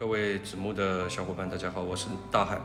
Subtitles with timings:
[0.00, 2.58] 各位子木的小伙伴，大家好，我是大海。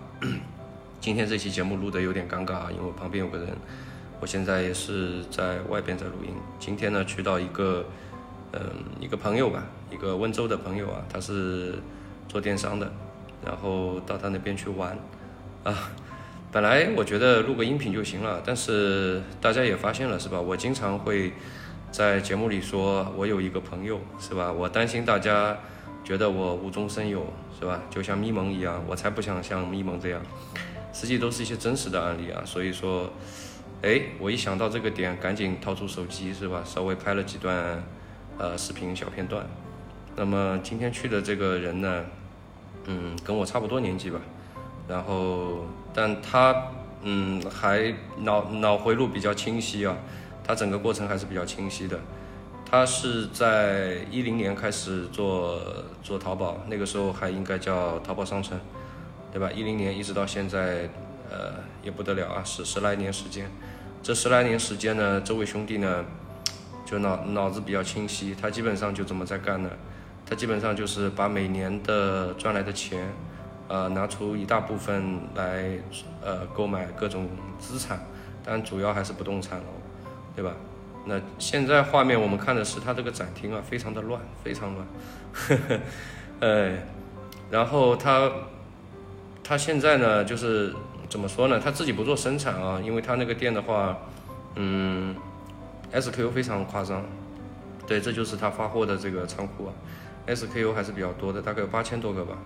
[1.02, 3.50] 今天这期节目录的有点尴尬啊，因为我旁边有个人，
[4.22, 6.34] 我现在也是在外边在录音。
[6.62, 7.84] 今天呢，去到一个，
[8.54, 8.62] 嗯，
[9.02, 11.76] 一个朋友吧，一个温州的朋友啊，他是
[12.30, 12.90] 做电商的，
[13.46, 14.98] 然后到他那边去玩
[15.66, 15.92] 啊。
[16.54, 20.40] 本来我觉得录个音频就行了，但是大家也发现了是吧？
[20.40, 21.34] 我经常会
[21.92, 24.54] 在节目里说，我有一个朋友是吧？
[24.54, 25.58] 我担心大家
[26.06, 27.26] 觉得我无中生有
[27.60, 27.82] 是吧？
[27.90, 30.22] 就像咪蒙一样，我才不想像咪蒙这样。
[30.94, 33.10] 实际都是一些真实的案例啊，所以说，
[33.82, 36.62] 哎，我一想到这个点，赶紧掏出手机是吧？
[36.64, 37.84] 稍微拍了几段
[38.38, 39.46] 呃视频小片段。
[40.16, 42.06] 那么今天去的这个人呢，
[42.86, 44.22] 嗯，跟我差不多年纪吧。
[44.88, 46.68] 然后，但他
[47.02, 49.98] 嗯还脑脑回路比较清晰啊，
[50.44, 52.00] 他整个过程还是比较清晰的。
[52.70, 55.62] 他是在一零年开始做
[56.04, 58.60] 做淘宝，那个时候还应该叫淘宝商城，
[59.32, 59.50] 对吧？
[59.52, 60.90] 一零年一直到现在，
[61.30, 63.50] 呃也不得了啊，十十来年时间。
[64.04, 66.04] 这十来年时间呢，这位兄弟呢
[66.86, 69.70] 就脑脑子比较清晰，他基本上就这么在干呢。
[70.26, 73.08] 他基本上就是把每年的赚来的钱。
[73.68, 75.80] 呃，拿出一大部分来，
[76.22, 78.00] 呃，购买各种资产，
[78.44, 79.74] 但主要还是不动产哦，
[80.36, 80.54] 对吧？
[81.06, 84.88] 那现在画面我们看的是他这个展厅啊，非常的乱，非常乱，
[85.34, 85.80] 呵呵，
[86.40, 86.74] 呃，
[87.52, 88.32] 然后他，
[89.44, 90.74] 他现在呢，就是
[91.08, 91.60] 怎么说呢？
[91.64, 93.98] 他自己不做生产啊，因为他那个店的话，
[94.56, 95.16] 嗯
[95.94, 97.04] ，SKU 非常夸张，
[97.86, 99.74] 对，这就是他发货的这个仓库啊
[100.28, 102.38] ，SKU 还是比较多的，大概有八千多个吧。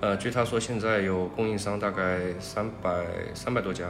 [0.00, 3.86] 呃，据他说，现在有供应商大概三百三百多家，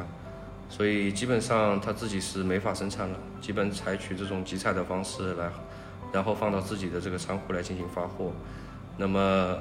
[0.68, 5.50] 所以基本上他自己是没法生产了，基本采取这种集采的方式来，
[6.12, 8.32] 然后放到自己的这个仓库来进行发货。
[8.96, 9.58] 那么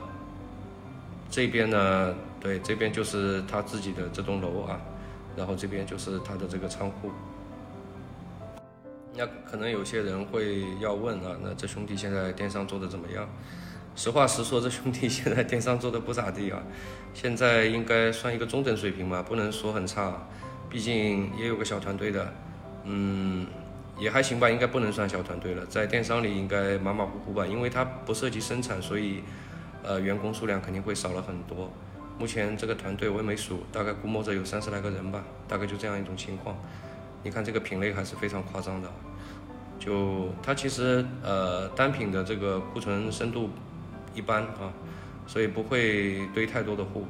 [1.29, 4.79] 这边呢，对，这边就是他自己的这栋楼啊，
[5.35, 7.11] 然后这边就是他的这个仓库。
[9.17, 13.27] 那可能有些人会要问啊，那这兄弟现在电商做的怎么样？
[13.95, 16.61] 实话实说，这兄弟现在电商做的不咋地啊，
[17.13, 20.27] 现在应该算一个中等水平吧，不能说很差，
[20.69, 22.33] 毕竟也有个小团队的，
[22.83, 23.45] 嗯，
[23.97, 29.21] 也还行吧，应该不能算小团队了，在电商里应该马马虎虎吧，因为它不涉及生产，所以，
[29.83, 31.71] 呃，员工数量肯定会少了很多。
[32.17, 36.57] 目前这个团队我也没数，大概估摸着有三十来个人吧，大概就这样一种情况。
[37.23, 38.89] 你看这个品类还是非常夸张的，
[39.79, 43.49] 就它其实呃单品的这个库存深度。
[44.13, 44.71] 一般啊，
[45.27, 47.01] 所以不会堆太多的货，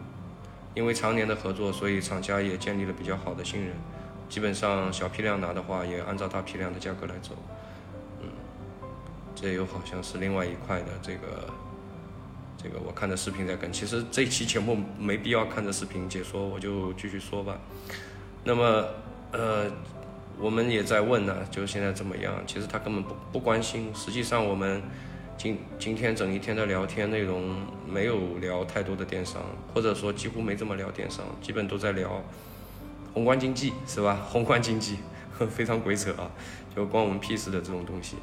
[0.75, 3.71] 因为常年的合作，所以厂家也建立了比较好的信任。
[4.27, 7.31] 基本上小批量拿的话，也按照大批量的价格来走。
[8.21, 8.27] 嗯，
[9.33, 11.47] 这又好像是另外一块的这个，
[12.61, 13.71] 这个我看的视频在跟。
[13.71, 17.57] 其实这期节目没必要看着视频解说，我就继续说吧。
[18.43, 18.85] 那么，
[19.31, 19.71] 呃，
[20.37, 22.33] 我们也在问呢，就现在怎么样？
[22.45, 23.89] 其实他根本不不关心。
[23.95, 24.83] 实际上我们。
[25.37, 27.55] 今今天整一天的聊天内容
[27.87, 29.41] 没有聊太多的电商，
[29.73, 32.23] 或者说几乎没怎么聊电商，基本都在聊
[33.13, 34.15] 宏观经济，是吧？
[34.29, 34.97] 宏观经济
[35.51, 36.31] 非常鬼扯啊，
[36.75, 38.15] 就关我们屁事的这种东西。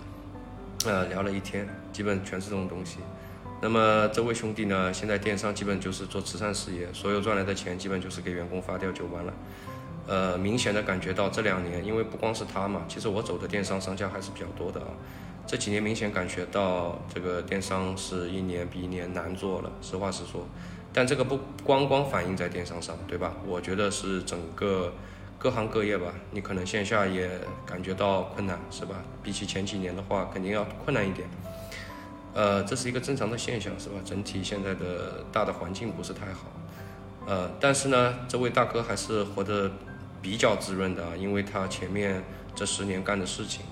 [0.87, 2.99] 呃，聊了一天，基本全是这种东西。
[3.61, 9.33] 那么这位兄弟呢，现在电商基本就是做慈善事业，所有赚来的钱基本就是给员工发掉就完了。
[10.09, 14.89] 呃，明显的感觉到这两年，因为不光是他嘛，其实我走的电商商家还是比较多的啊。
[15.47, 20.47] 这几年明显感觉到这个电商是一年比一年难做了，实话实说。
[20.95, 23.35] 但这个不光光反映在电商上，对吧？
[23.47, 24.93] 我觉得是整个
[25.39, 27.31] 各行各业吧，你可能线下也
[27.67, 28.97] 感觉到困难，是吧？
[29.23, 31.29] 比起前几年的话，肯定要困难一点。
[32.35, 33.97] 呃，这是一个正常的现象，是吧？
[34.05, 36.47] 整体现在的大的环境不是太好。
[37.27, 39.71] 呃，但是呢，这位大哥还是活得
[40.21, 42.23] 比较滋润的啊，因为他前面
[42.55, 43.63] 这十年干的事情。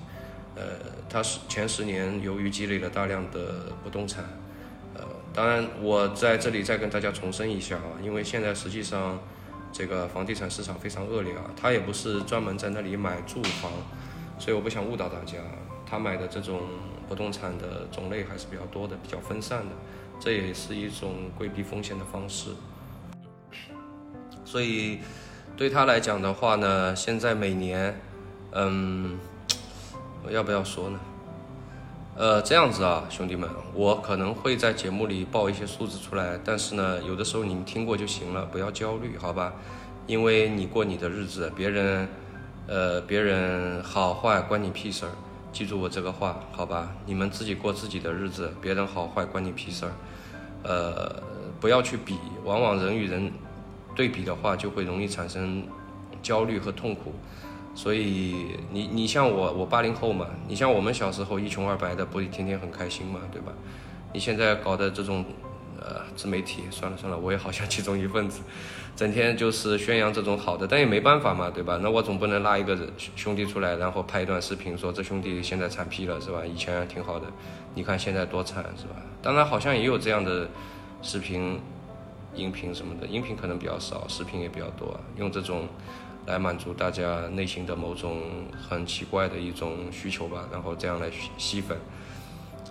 [0.53, 0.63] 呃，
[1.09, 4.25] 他是前十年由于积累了大量的不动产，
[4.93, 5.01] 呃，
[5.33, 9.17] 当然我在这里再跟大家重申一下啊，因为现在实际上
[9.71, 13.71] 这个房地产市场非常恶劣啊，他也不是专门在那里买住房，
[14.37, 15.37] 所以我不想误导大家，
[15.85, 16.59] 他买的这种
[17.07, 19.75] 不动产的种类还是比较多的，比较分散的，
[20.19, 22.49] 这也是一种规避风险的方式，
[24.43, 24.99] 所以
[25.55, 27.97] 对他来讲的话呢，现在每年，
[28.51, 29.17] 嗯。
[30.23, 30.99] 我要不要说呢？
[32.15, 39.53] 呃，这样子啊，兄弟们，我可能会在节目里报一些数字出来，但是呢，有的时候你们听过就行了，不要焦虑，好吧？
[40.07, 42.07] 因为你过你的日子，别人，
[42.67, 45.11] 呃，别人好坏关你屁事儿，
[45.53, 46.91] 记住我这个话，好吧？
[47.05, 49.91] 你们自己过自己的日子，别人好坏关你屁事儿，
[50.63, 51.23] 呃，
[51.59, 53.31] 不要去比，往往人与人
[53.95, 55.63] 对比的话，就会容易产生
[56.21, 57.13] 焦虑和痛苦。
[57.73, 63.53] 所以你你像我，我八零后嘛，你像我们小时候一穷二白的，不天天很开心嘛，对吧？
[64.13, 65.23] 你现在搞的这种
[65.79, 68.41] 呃自媒体，算了算了，我也好像其中一份子，
[68.93, 71.79] 整天就是宣扬这种好的，但也没办法嘛，对吧？
[71.81, 72.77] 那我总不能拉一个
[73.15, 76.45] 兄弟出来，然后拍一段视频说这兄弟现在惨批了，是吧？
[76.45, 77.25] 以前挺好的，
[77.73, 78.97] 你看现在多惨，是吧？
[79.21, 80.49] 当然好像也有这样的
[81.01, 81.57] 视频、
[82.35, 85.65] 音频什么的，音频可能比较少，视频也比较多，用这种。
[86.25, 88.21] 来满足大家内心的某种
[88.69, 91.77] 很奇怪的一种需求吧，然后这样来吸吸粉。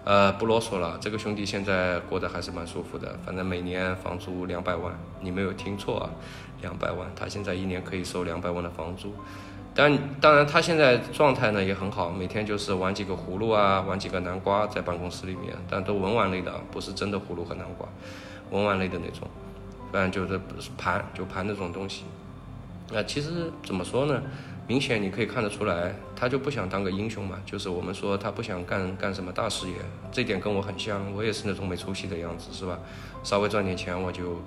[0.02, 6.10] 呃，不啰嗦了，这个兄弟现在过得还是蛮舒服的，反正每年房租两百万，你没有听错啊，
[6.62, 9.12] 两百万，他现在一年可以收两百万的房租。
[9.74, 17.86] 但当然，他现在状态呢也很好，每天就是玩几个葫芦啊，玩几个南瓜在办公室里面，但都文玩类的，不是真的葫芦和南瓜，
[18.50, 19.28] 文玩类的那种，
[19.92, 20.40] 反正就是
[20.78, 22.04] 盘就盘那种东西。
[22.92, 24.22] 那其实怎么说呢？
[24.66, 27.36] 明显你可以看得出来，他就不想当个英雄嘛。
[27.44, 29.74] 就是我们说他不想干干什么大事业，
[30.12, 31.12] 这点跟我很像。
[31.12, 32.78] 我也是那种没出息的样子，是吧？
[33.24, 34.40] 稍微赚点钱我就，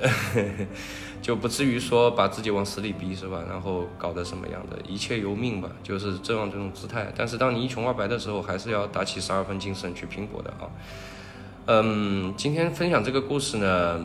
[1.20, 3.44] 就不至于说把自己往死里逼，是吧？
[3.46, 7.12] 然后搞得什么样的，一切由命吧，就是这样这种姿态。
[7.14, 10.64] 但是当你一穷二白的时候，还是要打起十二分精神去拼搏的啊。
[11.66, 14.02] 嗯，今天分享这个故事呢。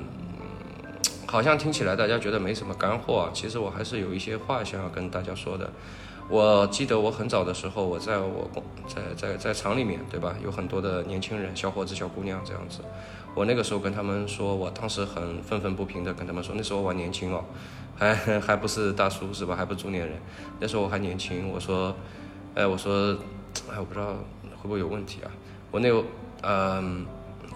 [1.27, 5.69] 好像听起来大家觉得没什么干货啊，其实我还是有一些话想要跟大家说的。
[6.27, 10.35] 我记得我很早的时候，我在我工在在在厂里面，对吧？
[10.43, 12.79] 有很多的年轻人、小伙子、小姑娘这样子。
[13.35, 17.43] 我那个时候跟他们说，我当时很愤愤不平的跟他们说，那时候我年轻哦，
[17.95, 19.55] 还还不是大叔是吧？
[19.55, 20.17] 还不是中年人，
[20.59, 21.49] 那时候我还年轻。
[21.49, 21.95] 我说，
[22.55, 23.15] 哎，我说，
[23.71, 24.13] 哎，我不知道
[24.55, 25.29] 会不会有问题啊？
[25.69, 26.03] 我那有
[26.41, 27.05] 嗯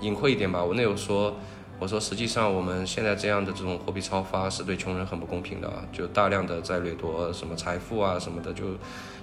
[0.02, 1.36] 隐晦一点吧，我那有说。
[1.80, 8.66] 我说，实际上我们现在这样的这种货币超发是对穷人很不公平的，就大量的在掠夺什么财富啊什么的，就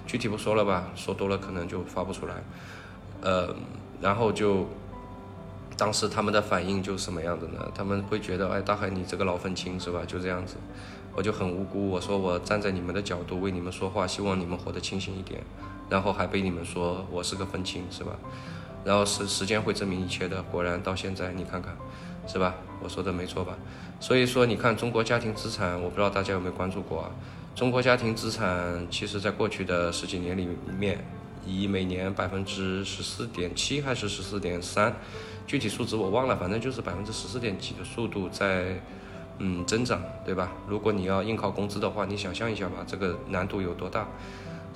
[0.07, 2.33] 具体不说了吧，说多了可能就发不出来。
[3.21, 3.55] 呃，
[4.01, 4.67] 然后就
[5.77, 7.71] 当时他们的反应就什么样的呢？
[7.75, 10.01] 他们会觉得，哎，大海你这个老愤青是吧？
[10.07, 10.55] 就这样子，
[11.15, 11.87] 我就很无辜。
[11.91, 15.43] 我说我站在你们的角度为你们说话，希望你们活得清醒一点，
[15.91, 18.13] 然后还被你们说我是个愤青是吧？
[18.83, 21.77] 然后时时间会证明一切的，果然到现在你看看。
[22.27, 22.55] 是吧？
[22.83, 23.57] 我说的没错吧？
[23.99, 27.11] 所以说，你看中国家庭资产，我不知道大家有没有关注过啊？
[27.55, 30.47] 中国家庭资产其实在过去的十几年里
[30.77, 31.03] 面，
[31.45, 34.95] 以每年百分之十四点七还是十四点三，
[35.47, 38.79] 具体数值我忘了，反正就是百分之十四点几的速度在
[39.39, 40.51] 嗯增长，对吧？
[40.67, 44.07] 如果你要硬靠工资的话，你想象一下吧，这个难度有多大？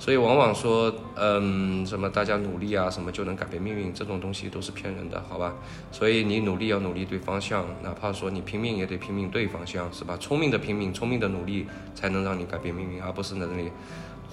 [0.02, 5.54] 所以往往说，嗯，什么大家努力啊，什么就能改变命运，这种东西都是骗人的，好吧？
[5.92, 10.16] 所以你努力要努力对方向，哪怕说你拼命也得拼命对方向，是吧？
[10.16, 13.70] 聪明的拼命，聪明的努力，才能让你改变命运，而不是在那里，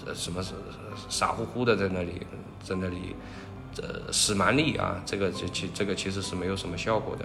[0.07, 0.55] 呃，什么是
[1.07, 2.13] 傻乎乎的在那里，
[2.63, 3.15] 在那里，
[3.77, 7.23] 呃，使蛮力啊，这个这其这个其实是没有什么效果的。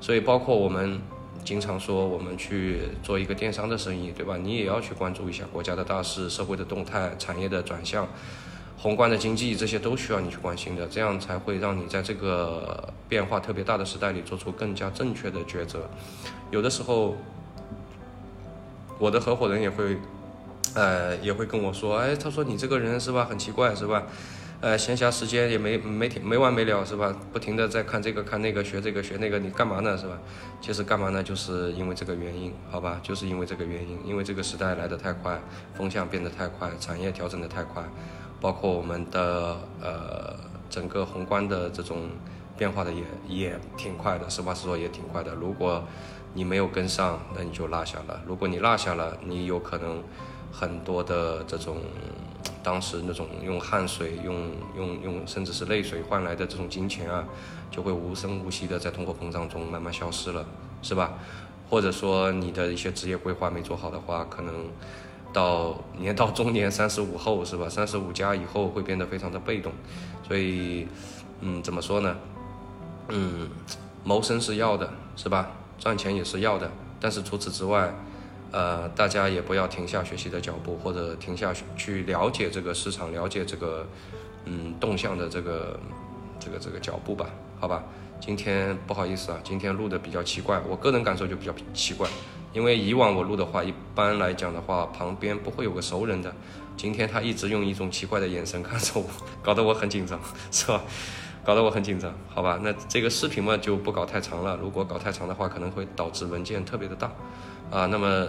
[0.00, 1.00] 所以包括我们。
[1.44, 4.36] 经常说我们去做一个电商的生意，对吧？
[4.36, 8.06] 你也要去关注一下国家的大事、社会的动态、产业的转向、
[8.78, 15.88] 宏观的经济，这些都需要你去关心的，这样才会让你在这个变化特别大的时代里做出更加正确的抉择。
[16.50, 17.16] 有的时候，
[18.98, 19.96] 我的合伙人也会，
[20.74, 24.04] 呃，也会跟我说，哎，他说你这个人是吧，很奇怪，是吧？
[24.60, 27.16] 呃，闲暇时间也没没停没完没了是吧？
[27.32, 30.18] 不停的在看这个看那个学这个学那个，你干嘛呢是吧？
[30.60, 31.22] 其实干嘛呢？
[31.22, 33.00] 就是因为这个原因，好吧？
[33.02, 35.40] 就是因为这个原因，因为这个时代来得太快，
[35.72, 37.82] 风向变得太快，产业调整的太快，
[38.38, 40.36] 包括我们的呃
[40.68, 42.10] 整个宏观的这种
[42.58, 45.34] 变化的也也挺快的，实话实说也挺快的。
[45.34, 45.82] 如果
[46.34, 50.04] 你没有跟上，那你就落下了；如果你落下了，你有可能
[50.52, 51.78] 很多的这种。
[52.62, 57.24] 当时那种用汗水、用用用，甚至是泪水换来的这种金钱啊，
[57.70, 60.44] 就会无声无息的在通货膨胀中慢慢消失了，
[60.82, 61.12] 是吧？
[61.68, 64.54] 或者说你的一些职业规划没做好的话，可能
[65.32, 67.68] 到年到中年三十五后，是吧？
[67.68, 69.72] 三十五加以后会变得非常的被动，
[70.26, 70.86] 所以，
[71.40, 72.16] 嗯，怎么说呢？
[73.08, 73.48] 嗯，
[74.04, 75.50] 谋生是要的，是吧？
[75.78, 77.94] 赚钱也是要的，但是除此之外。
[78.52, 83.86] 呃，大家也不要停下学习的脚步，或者停下去了解这个市场、了解这个
[84.44, 85.78] 嗯动向的这个
[86.38, 87.26] 这个这个脚步吧，
[87.58, 87.84] 好吧？
[88.20, 92.06] 今天不好意思啊，今天录的比较奇怪，我个人感受就比较奇怪，
[92.52, 96.30] 因为以往我录的话，一般来讲的话，旁边不会有个熟人的，
[96.76, 99.04] 今天他一直用一种奇怪的眼神看着我，
[99.42, 100.82] 搞得我很紧张，是吧？
[101.44, 102.60] 搞得我很紧张，好吧？
[102.62, 107.10] 那这个视频嘛就不搞太长了，如果搞太长的话，可能会导致文件特别的大，
[107.70, 108.26] 啊，那么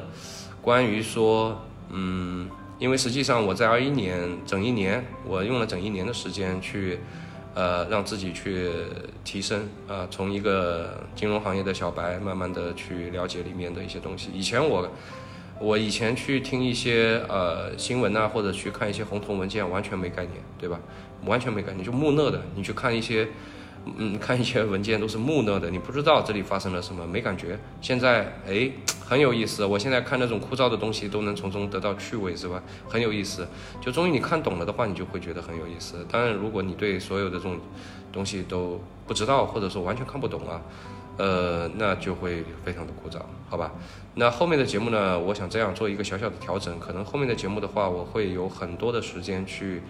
[0.62, 2.50] 关于说，嗯，
[2.80, 7.00] 因为实际上我在二一年整一年，我用了整一年的时间去，
[7.54, 8.72] 呃，让自己去
[9.24, 14.30] 提升，啊，从一个金融行业的小白，慢慢的去了解里面的一些东西。
[14.34, 14.90] 以前我。
[15.62, 20.80] 我以前去听一些呃新闻呐，或者去看一些红头文件，完全没概念，对吧？
[21.26, 22.42] 完全没概念，就木讷的。
[22.56, 23.28] 你去看一些，
[23.98, 27.60] 嗯， 看一些文件都是木讷的，你不知道这里发生了什么，没感觉。
[27.80, 28.72] 现在哎，
[29.06, 29.64] 很有意思。
[29.64, 32.64] 我现在看那种枯燥的东西，都能从中得到趣味，是吧？
[32.90, 33.48] 很有意思。
[33.80, 36.04] 就终于你看懂了的话，你就会觉得很有意思。
[36.10, 37.60] 当然，如果你对所有的这种
[38.12, 40.60] 东西都不知道，或者说完全看不懂啊。
[41.18, 43.72] 呃，那就会非常的枯燥，好吧？
[44.16, 45.18] 那后面的节目呢？
[45.18, 49.82] 我想这样做一个小小的调整，可能后面的节目的话，我会有很多的时间去，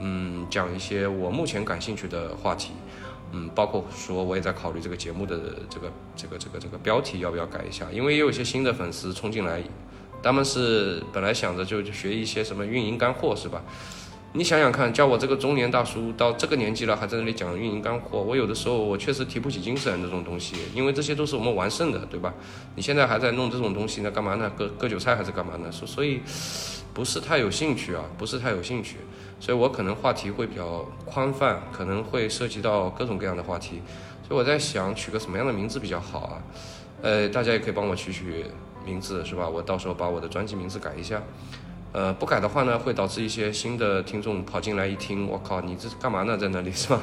[0.00, 2.72] 嗯，讲一些我目前感兴趣的话题，
[3.32, 5.38] 嗯，包括说我也在考虑这个节目的
[5.70, 9.62] 这个这个这个这个标题要不要改一下，因为也有一些新的粉丝冲进来，
[10.22, 13.62] 他们是本来想着就学一些什么运营干货，是吧？
[14.36, 22.34] 你想想看，叫我这个中年大叔到这个年纪了，还在那里讲运营干货，我有的时候我确实提不起精神这种东西，因为这些都是我们完胜的，对吧？
[22.74, 24.50] 你现在还在弄这种东西，那干嘛呢？
[24.56, 25.70] 割割韭菜还是干嘛呢？
[25.70, 26.20] 所所以
[26.92, 28.96] 不是太有兴趣啊，不是太有兴趣，
[29.38, 33.80] 所以我可能话题会比较宽泛，可能会涉及到各种各样的话题，
[34.26, 36.42] 所以我在想取个什么样的名字比较好啊？
[37.02, 38.46] 呃，大家也可以帮我取取
[38.84, 39.48] 名字，是吧？
[39.48, 41.22] 我到时候把我的专辑名字改一下。
[41.94, 46.36] 呃，不改的话呢，会导致一些新的听众跑进来一听，我靠，你这是干嘛呢？
[46.36, 47.00] 在那里是吧？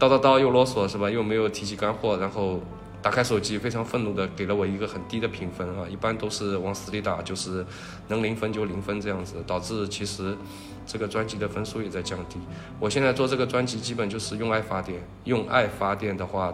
[0.00, 1.10] 叨叨叨又啰嗦是吧？
[1.10, 2.58] 又没有提起干货，然后
[3.02, 5.86] 打开手机非常愤怒的给了我一个很低的评分啊！
[5.90, 7.66] 一般都是往死里打，就是
[8.08, 10.34] 能零分就零分这样子，导致其实
[10.86, 12.38] 这个专辑的分数也在降低。
[12.80, 16.50] 我现在做这个专辑基本就是用爱发电，用爱发电的话，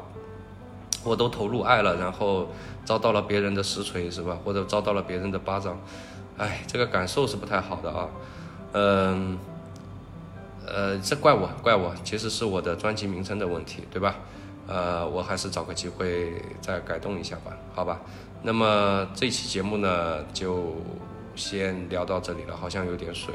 [1.04, 2.50] 我都投入爱了，然后
[2.84, 4.36] 遭到了别人的实锤是吧？
[4.44, 5.78] 或者遭到了别人的巴掌。
[6.38, 8.08] 哎，这个感受是不太好的啊，
[8.72, 9.38] 嗯，
[10.66, 14.14] 呃，这怪我，怪我，其实是我的专辑名称的问题，对吧？
[14.68, 18.00] 呃，我还是找个机会再改动一下吧，好吧？
[18.42, 20.76] 那么这期节目呢，就
[21.34, 23.34] 先聊到这里了，好像有点水，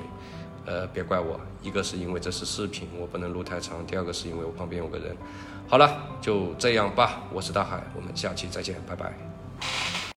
[0.66, 5.18] 呃，别怪我，一个是因为这是视频，我不能录太长，第二个是因为我旁边有个人。
[5.68, 9.33] 好了，就这样吧，我是大海，我们下期再见，拜拜。